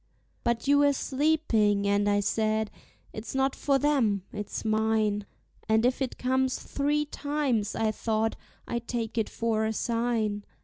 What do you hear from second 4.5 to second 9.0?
mine;" And if it comes three times, I thought, I